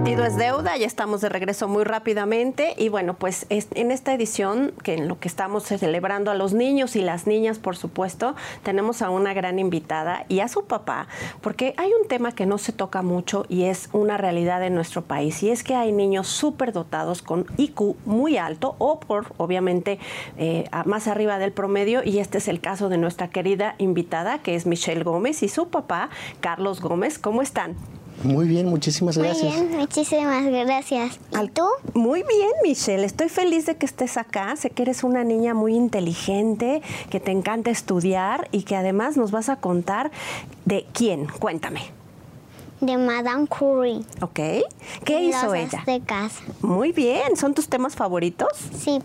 [0.06, 4.72] Prometido es deuda, ya estamos de regreso muy rápidamente y bueno, pues en esta edición,
[4.84, 9.02] que en lo que estamos celebrando a los niños y las niñas, por supuesto, tenemos
[9.02, 11.08] a una gran invitada y a su papá,
[11.40, 15.02] porque hay un tema que no se toca mucho y es una realidad en nuestro
[15.02, 19.98] país y es que hay niños súper dotados con IQ muy alto o por, obviamente,
[20.36, 24.54] eh, más arriba del promedio y este es el caso de nuestra querida invitada que
[24.54, 27.18] es Michelle Gómez y su papá, Carlos Gómez.
[27.18, 27.74] ¿Cómo están?
[28.22, 29.54] Muy bien, muchísimas gracias.
[29.54, 31.18] Muy bien, muchísimas gracias.
[31.42, 31.64] ¿Y tú?
[31.94, 33.04] Muy bien, Michelle.
[33.04, 34.56] Estoy feliz de que estés acá.
[34.56, 39.30] Sé que eres una niña muy inteligente, que te encanta estudiar y que además nos
[39.30, 40.10] vas a contar
[40.64, 41.26] de quién.
[41.26, 41.82] Cuéntame.
[42.80, 44.00] De Madame Curie.
[44.20, 44.40] Ok.
[45.04, 45.82] ¿Qué hizo ella?
[45.86, 46.42] De casa.
[46.62, 47.36] Muy bien.
[47.36, 48.48] ¿Son tus temas favoritos?
[48.78, 49.00] Sí.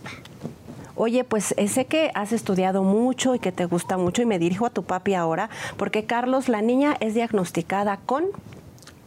[0.95, 4.39] Oye, pues eh, sé que has estudiado mucho y que te gusta mucho y me
[4.39, 8.25] dirijo a tu papi ahora porque Carlos, la niña es diagnosticada con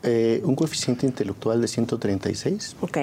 [0.04, 2.76] eh, un coeficiente intelectual de 136.
[2.80, 2.98] Ok.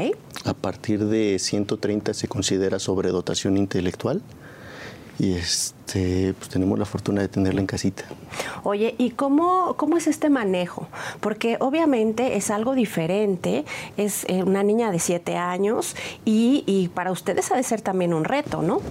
[0.46, 4.22] A partir de 130 se considera sobredotación intelectual.
[5.20, 8.06] Y este, pues tenemos la fortuna de tenerla en casita.
[8.64, 10.88] Oye, ¿y cómo, cómo es este manejo?
[11.20, 13.66] Porque obviamente es algo diferente,
[13.98, 18.14] es eh, una niña de 7 años y, y para ustedes ha de ser también
[18.14, 18.82] un reto, ¿no?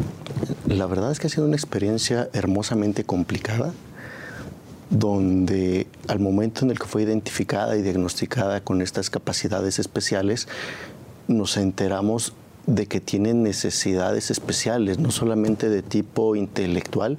[0.68, 3.72] La verdad es que ha sido una experiencia hermosamente complicada
[4.90, 10.48] donde al momento en el que fue identificada y diagnosticada con estas capacidades especiales,
[11.28, 12.34] nos enteramos
[12.66, 17.18] de que tienen necesidades especiales, no solamente de tipo intelectual,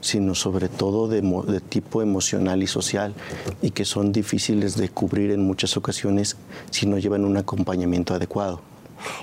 [0.00, 1.22] sino sobre todo de,
[1.60, 3.14] tipo emocional y social,
[3.62, 6.36] y que son difíciles de cubrir en muchas ocasiones
[6.70, 8.60] si no llevan un acompañamiento adecuado.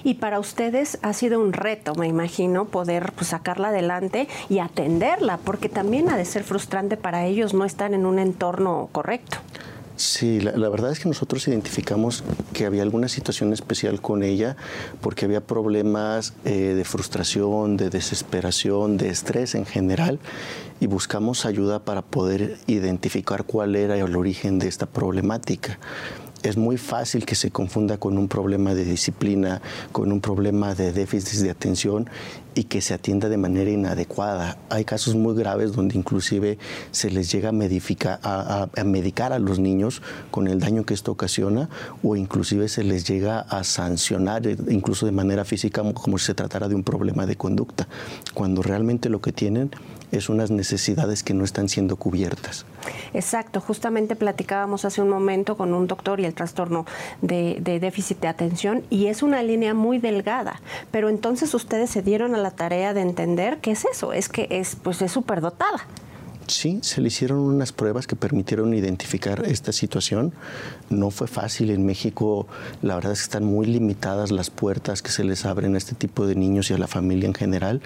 [0.03, 5.37] Y para ustedes ha sido un reto, me imagino, poder pues, sacarla adelante y atenderla,
[5.37, 9.37] porque también ha de ser frustrante para ellos no estar en un entorno correcto.
[9.97, 14.55] Sí, la, verdad es que nosotros identificamos que había alguna situación especial con ella
[15.01, 20.19] porque había problemas eh, de frustración, de desesperación, de estrés en general
[20.79, 25.79] y buscamos ayuda para poder identificar cuál era el origen de esta problemática
[26.43, 30.93] es muy fácil que se confunda con un problema de disciplina, con un problema de
[30.93, 32.09] déficit de atención
[32.55, 34.57] y que se atienda de manera inadecuada.
[34.69, 36.57] Hay casos muy graves donde inclusive
[36.91, 41.69] se les llega a, a, medicar a los niños con el daño que esto ocasiona
[42.03, 46.33] o inclusive se les llega a sancionar eh, incluso de manera física como si se
[46.33, 47.87] tratara de un problema de conducta,
[48.33, 49.71] cuando realmente lo que tienen
[50.11, 52.65] es unas necesidades que no están siendo cubiertas.
[53.13, 56.85] Exacto, justamente platicábamos hace un momento con un doctor y el trastorno
[57.21, 62.35] de, déficit de atención y es una línea muy delgada, pero entonces ustedes se dieron
[62.35, 65.85] a la tarea de entender qué es eso, es que es pues es superdotada.
[66.47, 70.31] Sí, se le hicieron unas pruebas que permitieron identificar esta situación.
[70.89, 71.71] No fue fácil.
[71.71, 72.47] En México,
[72.81, 75.93] la verdad es que están muy limitadas las puertas que se les abren a este
[75.93, 77.81] tipo de niños y a la familia en general.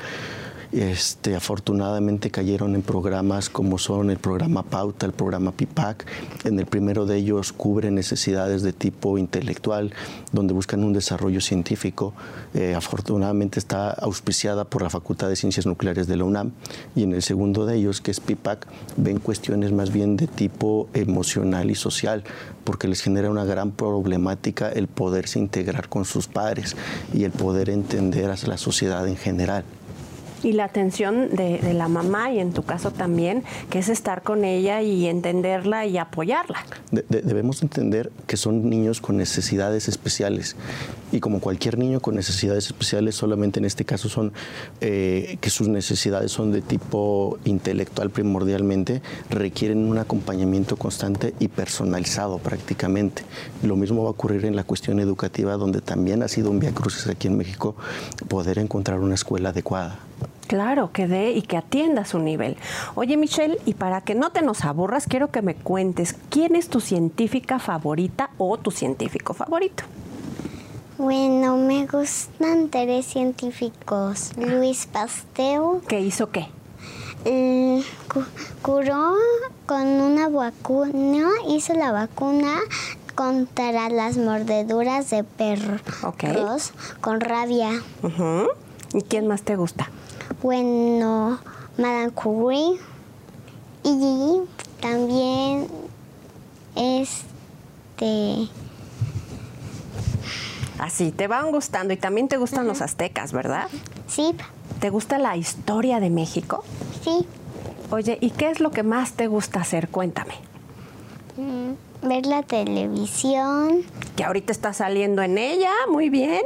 [0.72, 6.06] Este, afortunadamente cayeron en programas como son el programa Pauta, el programa PIPAC.
[6.46, 9.94] En el primero de ellos cubre necesidades de tipo intelectual,
[10.32, 12.14] donde buscan un desarrollo científico.
[12.54, 16.52] Eh, afortunadamente está auspiciada por la Facultad de Ciencias Nucleares de la UNAM.
[16.96, 20.88] Y en el segundo de ellos, que es PIPAC, ven cuestiones más bien de tipo
[20.94, 22.24] emocional y social,
[22.64, 26.78] porque les genera una gran problemática el poderse integrar con sus padres
[27.14, 29.66] y el poder entender a la sociedad en general
[30.44, 34.44] y la atención de, la mamá y en tu caso también, que es estar con
[34.44, 36.66] ella y entenderla y apoyarla.
[36.92, 40.56] debemos entender que son niños con necesidades especiales
[41.12, 44.34] y como cualquier niño con necesidades especiales, solamente en este caso son
[44.80, 52.38] eh, que sus necesidades son de tipo intelectual primordialmente, requieren un acompañamiento constante y personalizado
[52.40, 53.24] prácticamente.
[53.64, 56.72] Lo mismo va a ocurrir en la cuestión educativa, donde también ha sido un vía
[56.72, 57.76] crucis aquí en México
[58.28, 60.00] poder encontrar una escuela adecuada.
[60.52, 62.58] Claro, que dé y que atienda su nivel.
[62.96, 66.68] Oye, Michelle, y para que no te nos aburras, quiero que me cuentes quién es
[66.68, 69.86] tu científica favorita o tu científico favorito.
[70.98, 74.32] Bueno, me gustan tres científicos.
[74.36, 75.80] Luis Pasteur.
[75.88, 76.50] ¿Qué hizo qué?
[77.24, 77.82] Eh,
[78.62, 79.14] curó
[79.66, 82.56] con una vacuna, hizo la vacuna
[83.16, 87.82] contra las mordeduras de perros con rabia.
[88.94, 89.90] ¿Y quién más te gusta?
[90.42, 91.40] Bueno,
[91.78, 92.80] Madame Curie
[93.84, 94.42] y
[94.82, 95.68] también
[96.76, 98.50] este
[100.82, 103.68] Así, te van gustando y también te gustan los aztecas, ¿verdad?
[104.08, 104.36] Sí.
[104.80, 106.64] ¿Te gusta la historia de México?
[107.04, 107.28] Sí.
[107.92, 109.90] Oye, ¿y qué es lo que más te gusta hacer?
[109.90, 110.34] Cuéntame.
[111.38, 113.84] Mm, ver la televisión.
[114.16, 116.42] Que ahorita está saliendo en ella, muy bien.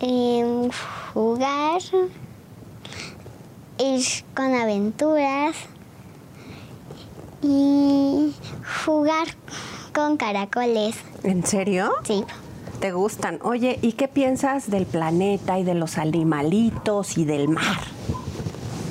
[0.00, 0.68] Em,
[1.14, 1.80] jugar
[3.78, 5.56] ir con aventuras
[7.42, 8.32] y
[8.84, 9.28] jugar
[9.94, 10.96] con caracoles.
[11.22, 11.92] ¿En serio?
[12.04, 12.24] Sí.
[12.80, 13.38] ¿Te gustan?
[13.42, 17.78] Oye, ¿y qué piensas del planeta y de los animalitos y del mar?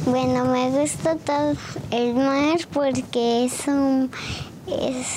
[0.05, 1.53] Bueno, me gusta todo
[1.91, 4.11] el mar porque es un...
[4.67, 5.07] Es,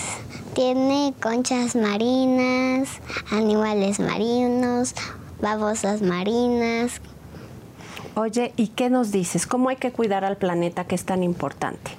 [0.55, 2.89] tiene conchas marinas,
[3.31, 4.95] animales marinos,
[5.43, 7.03] babosas marinas,
[8.15, 9.47] Oye, ¿y qué nos dices?
[9.47, 11.93] ¿Cómo hay que cuidar al planeta que es tan importante?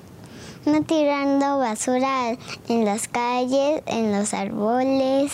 [0.63, 2.37] No tirando basura
[2.69, 5.31] en las calles, en los árboles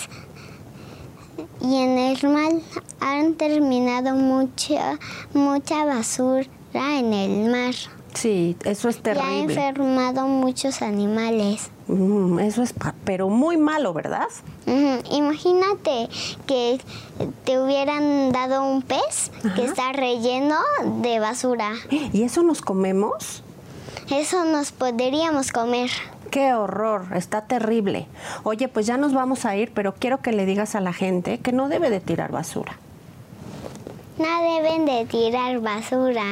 [1.60, 2.54] y en el mar.
[3.02, 4.98] Han terminado mucha,
[5.34, 7.76] mucha basura en el mar.
[8.14, 9.30] Sí, eso es terrible.
[9.32, 11.70] Y ha enfermado muchos animales.
[11.88, 14.28] Mm, eso es, pero muy malo, ¿verdad?
[15.12, 16.10] Imagínate
[16.46, 16.80] que
[17.46, 20.58] te hubieran dado un pez que está relleno
[21.02, 21.74] de basura.
[22.14, 23.44] ¿Y eso nos comemos?
[24.12, 25.90] Eso nos podríamos comer.
[26.32, 28.08] Qué horror, está terrible.
[28.44, 31.40] Oye, pues ya nos vamos a ir, pero quiero que le digas a la gente
[31.40, 32.78] que no debe de tirar basura.
[34.18, 36.26] No deben de tirar basura.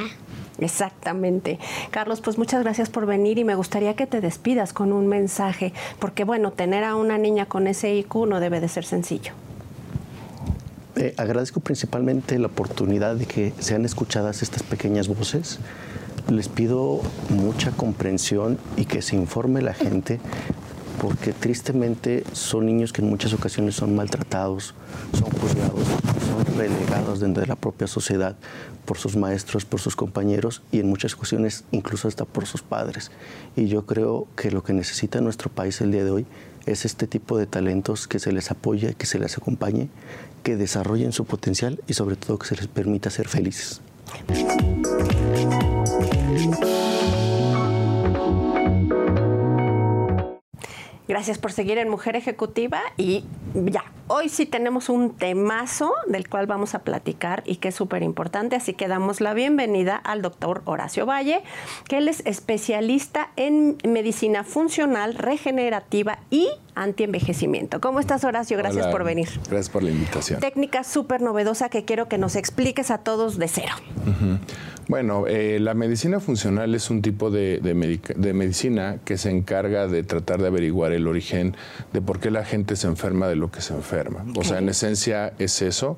[0.60, 1.60] Exactamente.
[1.92, 5.74] Carlos, pues muchas gracias por venir y me gustaría que te despidas con un mensaje,
[6.00, 9.34] porque bueno, tener a una niña con ese IQ no debe de ser sencillo.
[10.96, 15.60] Eh, agradezco principalmente la oportunidad de que sean escuchadas estas pequeñas voces.
[16.28, 20.20] Les pido mucha comprensión y que se informe la gente
[21.02, 24.74] porque tristemente son niños que en muchas ocasiones son maltratados,
[25.14, 25.86] son juzgados,
[26.28, 28.36] son relegados dentro de la propia sociedad
[28.86, 33.12] por sus maestros, por sus compañeros y en muchas ocasiones incluso hasta por sus padres.
[33.56, 36.26] Y yo creo que lo que necesita nuestro país el día de hoy
[36.66, 39.90] es este tipo de talentos que se les apoye, que se les acompañe,
[40.44, 43.82] que desarrollen su potencial y sobre todo que se les permita ser felices.
[51.08, 56.48] Gracias por seguir en Mujer Ejecutiva y ya, hoy sí tenemos un temazo del cual
[56.48, 60.62] vamos a platicar y que es súper importante, así que damos la bienvenida al doctor
[60.66, 61.42] Horacio Valle,
[61.88, 67.82] que él es especialista en medicina funcional, regenerativa y antienvejecimiento.
[67.82, 68.58] ¿Cómo estás, Horacio?
[68.58, 69.28] Gracias por venir.
[69.50, 70.40] Gracias por la invitación.
[70.40, 73.74] Técnica súper novedosa que quiero que nos expliques a todos de cero.
[74.88, 77.60] Bueno, eh, la medicina funcional es un tipo de,
[78.34, 81.58] medicina que se encarga de tratar de averiguar el origen
[81.92, 83.97] de por qué la gente se enferma de lo que se enferma.
[84.36, 85.98] O sea, en esencia es eso.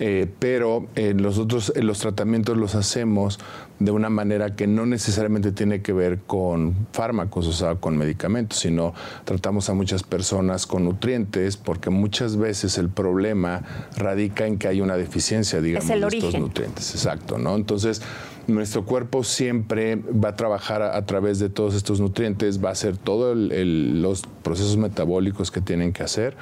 [0.00, 3.40] Eh, pero eh, los otros los tratamientos los hacemos
[3.80, 8.60] de una manera que no necesariamente tiene que ver con fármacos, o sea, con medicamentos,
[8.60, 8.94] sino
[9.24, 13.62] tratamos a muchas personas con nutrientes, porque muchas veces el problema
[13.96, 16.94] radica en que hay una deficiencia, digamos, de estos nutrientes.
[16.94, 17.56] Exacto, ¿no?
[17.56, 18.00] Entonces,
[18.48, 22.96] nuestro cuerpo siempre va a trabajar a, través de todos estos nutrientes, va a hacer
[22.96, 26.34] todos los procesos metabólicos que tienen que hacer.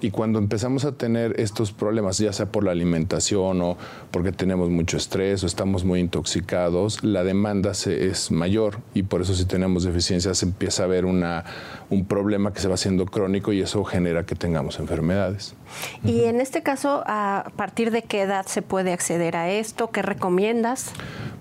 [0.00, 3.78] Y cuando empezamos a tener estos problemas, ya sea por la alimentación o
[4.10, 9.34] porque tenemos mucho estrés o estamos muy intoxicados, la demanda es mayor y por eso
[9.34, 13.82] si tenemos deficiencias empieza a haber un problema que se va haciendo crónico y eso
[13.84, 15.54] genera que tengamos enfermedades.
[16.04, 19.90] Y en este caso, ¿a partir de qué edad se puede acceder a esto?
[19.90, 20.92] ¿Qué recomiendas?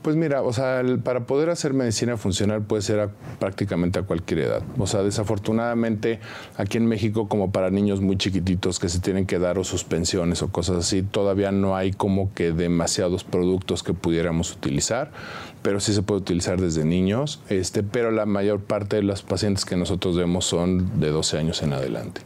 [0.04, 4.62] Pues mira, o sea, para poder hacer medicina funcional puede ser prácticamente a cualquier edad.
[4.78, 6.20] O sea, desafortunadamente
[6.58, 10.42] aquí en México, como para niños muy chiquititos que se tienen que dar o suspensiones
[10.42, 15.12] o cosas así, todavía no hay como que demasiados productos que pudiéramos utilizar
[15.64, 19.66] pero sí se puede utilizar desde niños, este, pero la mayor parte de los pacientes
[19.66, 22.22] que nosotros vemos son de 12 años en adelante.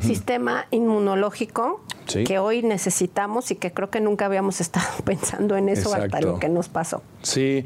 [0.00, 1.80] Sistema inmunológico
[2.26, 6.38] que hoy necesitamos y que creo que nunca habíamos estado pensando en eso hasta lo
[6.38, 7.02] que nos pasó.
[7.22, 7.64] Sí,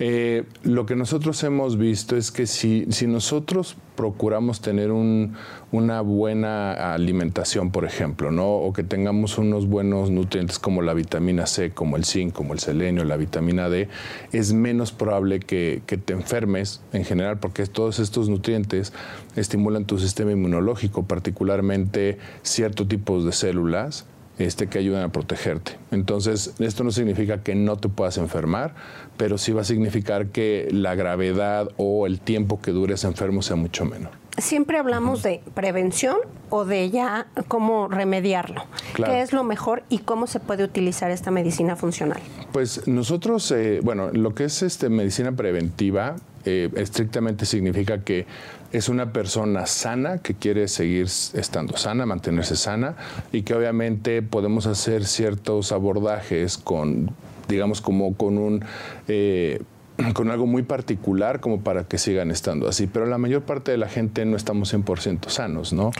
[0.00, 7.72] eh, lo que nosotros hemos visto es que si, nosotros procuramos tener una buena alimentación,
[7.72, 8.48] por ejemplo, ¿no?
[8.48, 12.60] o que tengamos unos buenos nutrientes como la vitamina C, como el zinc, como el
[12.60, 13.88] selenio, la vitamina D,
[14.30, 18.92] es menos probable que, que te enfermes en general, porque todos estos nutrientes
[19.34, 24.06] estimulan tu sistema inmunológico, particularmente ciertos tipos de células
[24.38, 25.72] este, que ayudan a protegerte.
[25.90, 28.74] Entonces, esto no significa que no te puedas enfermar,
[29.18, 33.56] pero sí va a significar que la gravedad o el tiempo que dures enfermo sea
[33.56, 34.12] mucho menor.
[34.38, 36.16] Siempre hablamos de prevención
[36.48, 38.62] o de ya cómo remediarlo.
[38.94, 42.20] ¿Qué es lo mejor y cómo se puede utilizar esta medicina funcional?
[42.52, 46.14] Pues nosotros, eh, bueno, lo que es este, medicina preventiva
[46.44, 48.26] eh, estrictamente significa que
[48.70, 52.94] es una persona sana que quiere seguir estando sana, mantenerse sana
[53.32, 57.10] y que obviamente podemos hacer ciertos abordajes con,
[57.48, 58.64] digamos, como con un...
[59.08, 59.60] Eh,
[60.14, 63.78] con algo muy particular como para que sigan estando así, pero la mayor parte de
[63.78, 65.90] la gente no estamos 100% sanos, ¿no?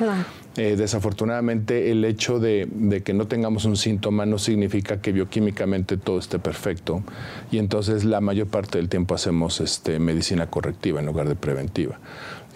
[0.56, 6.18] Eh, desafortunadamente el hecho de, que no tengamos un síntoma no significa que bioquímicamente todo
[6.18, 7.02] esté perfecto
[7.50, 11.98] y entonces la mayor parte del tiempo hacemos este, medicina correctiva en lugar de preventiva.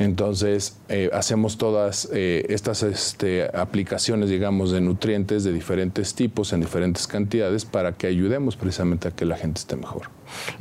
[0.02, 6.60] Entonces, eh, hacemos todas eh, estas este, aplicaciones, digamos, de nutrientes de diferentes tipos en
[6.60, 10.10] diferentes cantidades para que ayudemos precisamente a que la gente esté mejor.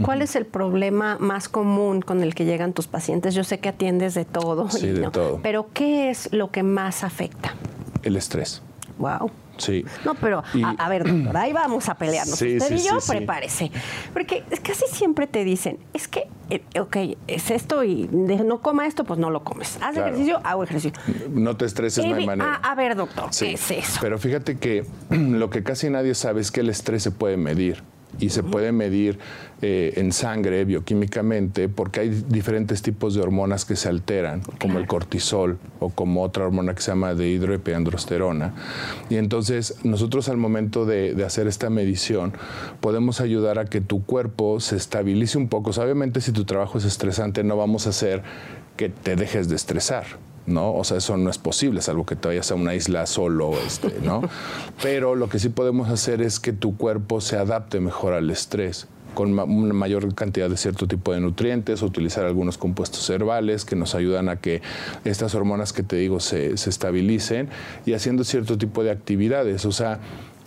[0.01, 3.33] ¿Cuál es el problema más común con el que llegan tus pacientes?
[3.33, 4.69] Yo sé que atiendes de todo.
[4.69, 5.39] Sí, de todo.
[5.41, 7.55] Pero ¿qué es lo que más afecta?
[8.03, 8.61] El estrés.
[9.01, 9.31] Wow.
[9.57, 9.85] Sí.
[10.05, 10.43] No, pero
[10.77, 12.37] a, ver, doctor, ahí vamos a pelearnos.
[12.37, 13.71] Sí, Usted y yo, prepárese.
[14.13, 16.97] Porque casi siempre te dicen, es que, eh, ok,
[17.27, 19.77] es esto y no coma esto, pues no lo comes.
[19.81, 20.93] Haz ejercicio, hago ejercicio.
[21.29, 22.55] No te estreses, no hay manera.
[22.55, 23.99] A, ver, doctor, ¿qué es eso?
[24.01, 27.83] Pero fíjate que lo que casi nadie sabe es que el estrés se puede medir
[28.19, 29.19] y se puede medir
[29.61, 34.87] eh, en sangre bioquímicamente porque hay diferentes tipos de hormonas que se alteran, como el
[34.87, 38.53] cortisol o como otra hormona que se llama de hidroepiandrosterona.
[39.09, 42.33] Y entonces nosotros al momento de, de, hacer esta medición
[42.79, 45.71] podemos ayudar a que tu cuerpo se estabilice un poco.
[45.71, 48.23] obviamente si tu trabajo es estresante no vamos a hacer
[48.77, 50.73] que te dejes de estresar ¿no?
[50.73, 53.93] O sea, eso no es posible, salvo que te vayas a una isla solo, este,
[54.03, 54.21] ¿no?
[54.81, 58.87] Pero lo que sí podemos hacer es que tu cuerpo se adapte mejor al estrés
[59.13, 63.93] con una mayor cantidad de cierto tipo de nutrientes, utilizar algunos compuestos herbales que nos
[63.93, 64.61] ayudan a que
[65.03, 67.49] estas hormonas que te digo se, se estabilicen
[67.85, 69.65] y haciendo cierto tipo de actividades.
[69.65, 69.99] O sea,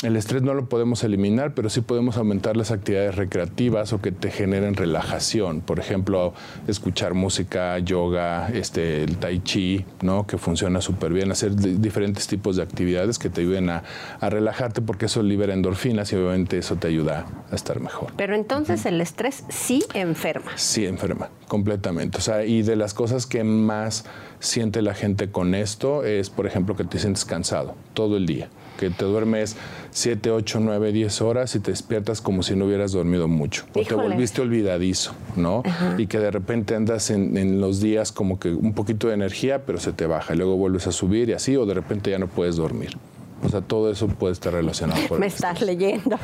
[0.03, 4.13] el estrés no lo podemos eliminar, pero sí podemos aumentar las actividades recreativas o que
[4.13, 5.61] te generen relajación.
[5.61, 6.35] Por ejemplo,
[6.69, 10.27] escuchar música, yoga, este, el tai chi, ¿no?
[10.27, 11.33] que funciona súper bien.
[11.33, 13.83] Hacer diferentes tipos de actividades que te ayuden a,
[14.21, 18.13] relajarte porque eso libera endorfinas y obviamente eso te ayuda a estar mejor.
[18.17, 20.53] Pero entonces el estrés sí enferma.
[20.57, 22.19] Sí enferma, completamente.
[22.19, 24.05] O sea, y de las cosas que más
[24.41, 28.49] siente la gente con esto es, por ejemplo, que te sientes cansado todo el día
[28.79, 29.57] que te duermes
[29.91, 33.65] 7, 8, 9, 10 horas y te despiertas como si no hubieras dormido mucho.
[33.75, 35.63] O te volviste olvidadizo, ¿no?
[35.99, 39.79] Y que de repente andas en, los días como que un poquito de energía, pero
[39.79, 40.35] se te baja.
[40.35, 42.97] Y luego vuelves a subir y así, o de repente ya no puedes dormir.
[43.45, 46.19] O sea, todo eso puede estar relacionado con Me estás leyendo.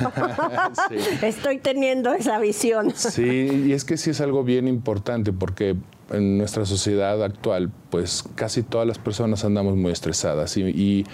[0.89, 0.97] Sí.
[1.23, 2.93] Estoy teniendo esa visión.
[2.95, 5.77] Sí, y es que sí es algo bien importante porque
[6.11, 11.07] en nuestra sociedad actual, pues casi todas las personas andamos muy estresadas y, y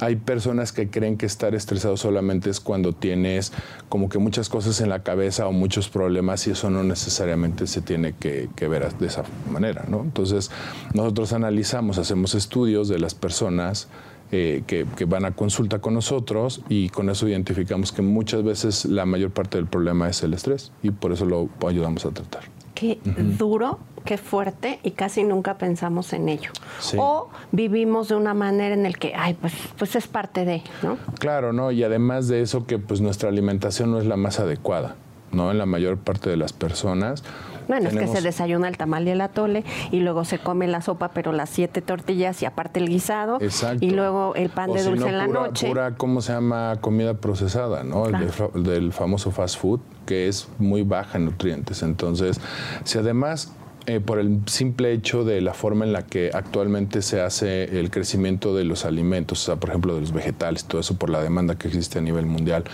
[0.00, 3.52] hay personas que creen que estar estresado solamente es cuando tienes
[3.88, 7.80] como que muchas cosas en la cabeza o muchos problemas y eso no necesariamente se
[7.80, 10.02] tiene que, que ver de esa manera, ¿no?
[10.02, 10.50] Entonces,
[10.92, 13.88] nosotros analizamos, hacemos estudios de las personas
[14.32, 18.84] eh, que, que van a consulta con nosotros y con eso identificamos que muchas veces
[18.84, 22.42] la mayor parte del problema es el estrés y por eso lo ayudamos a tratar.
[22.74, 22.98] Qué
[23.38, 26.50] duro, qué fuerte y casi nunca pensamos en ello.
[26.78, 26.96] Sí.
[27.00, 30.98] O vivimos de una manera en el que, ay, pues, pues es parte de, ¿no?
[31.18, 31.70] Claro, ¿no?
[31.70, 34.96] Y además de eso que pues nuestra alimentación no es la más adecuada,
[35.32, 35.50] ¿no?
[35.50, 37.24] En la mayor parte de las personas.
[37.66, 40.82] Bueno, es que se desayuna el tamal y el atole y luego se come la
[40.82, 43.38] sopa, pero las siete tortillas y aparte el guisado.
[43.40, 43.84] Exacto.
[43.84, 45.68] Y luego el pan O de si dulce no, en la pura, noche.
[45.68, 46.76] Pura, ¿cómo se llama?
[46.82, 48.04] Comida procesada, ¿no?
[48.04, 48.52] El Claro.
[48.54, 51.82] El del famoso fast food, que es muy baja en nutrientes.
[51.82, 52.38] Entonces,
[52.84, 53.52] si además,
[53.86, 57.90] eh, por el simple hecho de la forma en la que actualmente se hace el
[57.90, 61.22] crecimiento de los alimentos, o sea, por ejemplo, de los vegetales, todo eso por la
[61.22, 62.64] demanda que existe a nivel mundial,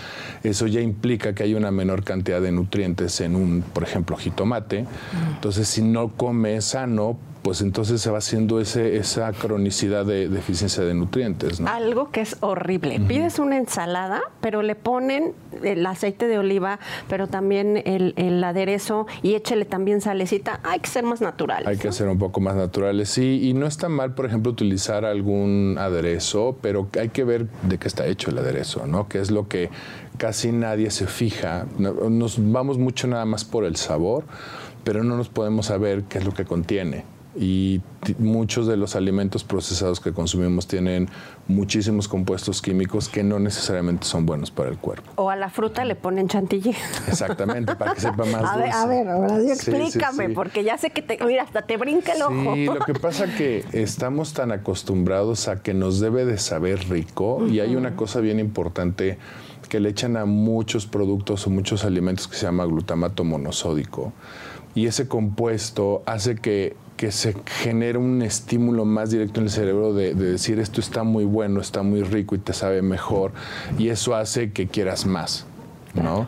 [0.43, 4.85] eso ya implica que hay una menor cantidad de nutrientes en un, por ejemplo, jitomate.
[5.35, 10.83] Entonces, si no come sano, pues entonces se va haciendo ese, esa cronicidad de deficiencia
[10.83, 11.67] de nutrientes, ¿no?
[11.69, 12.99] Algo que es horrible.
[12.99, 15.33] Pides una ensalada, pero le ponen
[15.63, 16.79] el aceite de oliva,
[17.09, 20.59] pero también el, el aderezo y échele también salecita.
[20.63, 21.67] Hay que ser más naturales.
[21.67, 25.03] Hay que ser un poco más naturales, sí, y no está mal, por ejemplo, utilizar
[25.03, 29.07] algún aderezo, pero hay que ver de qué está hecho el aderezo, ¿no?
[29.07, 29.69] Que es lo que
[30.17, 31.65] casi nadie se fija.
[31.79, 34.25] No- Nos vamos mucho nada más por el sabor,
[34.83, 37.03] pero no nos podemos saber qué es lo que contiene.
[37.33, 37.81] Y
[38.19, 41.07] muchos de los alimentos procesados que consumimos tienen
[41.47, 45.11] muchísimos compuestos químicos que no necesariamente son buenos para el cuerpo.
[45.15, 46.75] O a la fruta le ponen chantilly.
[47.07, 50.33] Exactamente, para que sepa más A ver, a ver, ahora sí Sí, sí, explícame, sí.
[50.33, 52.53] porque ya sé que te, mira, hasta te brinca el ojo.
[52.53, 57.47] Sí, lo que pasa que estamos tan acostumbrados a que nos debe de saber rico
[57.47, 59.17] y hay una cosa bien importante
[59.69, 64.11] que le echan a muchos productos o muchos alimentos que se llama glutamato monosódico
[64.75, 69.91] y ese compuesto hace que, que se genere un estímulo más directo en el cerebro
[69.91, 73.31] de, de decir esto está muy bueno, está muy rico y te sabe mejor
[73.79, 75.47] y eso hace que quieras más.
[75.93, 76.27] ¿No?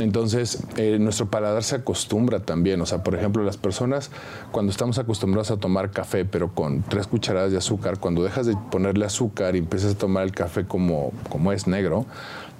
[0.00, 2.80] Entonces, eh, nuestro paladar se acostumbra también.
[2.80, 4.10] O sea, por ejemplo, las personas,
[4.52, 8.56] cuando estamos acostumbrados a tomar café, pero con tres cucharadas de azúcar, cuando dejas de
[8.70, 12.06] ponerle azúcar y empiezas a tomar el café como, como es negro,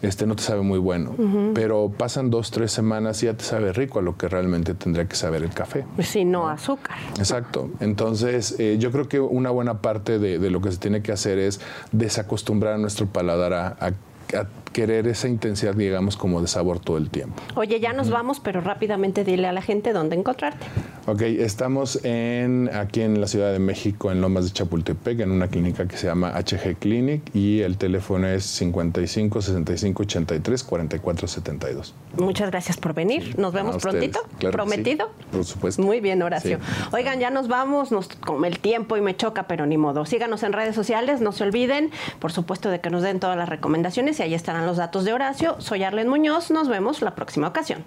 [0.02, 1.14] este no te sabe muy bueno.
[1.54, 5.06] Pero pasan dos, tres semanas y ya te sabe rico a lo que realmente tendría
[5.08, 5.86] que saber el café.
[6.02, 6.98] Si no azúcar.
[7.18, 7.70] Exacto.
[7.80, 11.10] Entonces, eh, yo creo que una buena parte de, de lo que se tiene que
[11.12, 11.60] hacer es
[11.92, 13.92] desacostumbrar a nuestro paladar a, a-
[14.38, 17.40] a querer esa intensidad, digamos, como de sabor todo el tiempo.
[17.54, 20.66] Oye, ya nos vamos, pero rápidamente dile a la gente dónde encontrarte.
[21.06, 25.48] Ok, estamos en, aquí en la Ciudad de México, en Lomas de Chapultepec, en una
[25.48, 31.94] clínica que se llama HG Clinic y el teléfono es 55 65 83 44 72.
[32.18, 33.38] Muchas gracias por venir.
[33.38, 34.20] Nos vemos prontito.
[34.20, 35.10] Claro que sí, ¿Prometido?
[35.30, 35.82] por supuesto.
[35.82, 36.58] Muy bien, Horacio.
[36.58, 36.88] Sí.
[36.92, 40.04] Oigan, ya nos vamos, nos come el tiempo y me choca, pero ni modo.
[40.06, 43.48] Síganos en redes sociales, no se olviden, por supuesto, de que nos den todas las
[43.48, 45.56] recomendaciones y ahí estarán los datos de Horacio.
[45.60, 47.84] Soy Arlen Muñoz, nos vemos la próxima ocasión.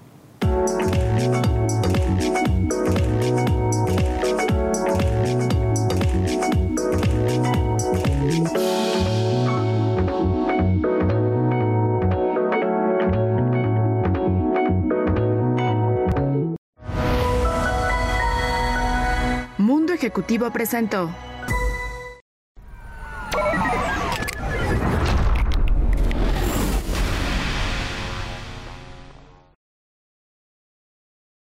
[19.57, 21.09] Mundo Ejecutivo presentó